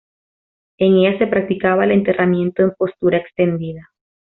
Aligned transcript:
En 0.79 0.95
ella 0.95 1.19
se 1.19 1.27
practicaba 1.27 1.83
el 1.83 1.91
enterramiento 1.91 2.63
en 2.63 2.71
postura 2.73 3.17
extendida. 3.19 3.91